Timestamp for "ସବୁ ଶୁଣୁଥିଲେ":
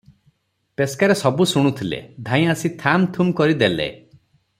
1.19-1.99